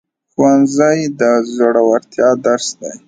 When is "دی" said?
2.79-2.93